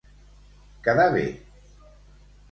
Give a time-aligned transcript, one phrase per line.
[0.87, 1.21] Quedar bé.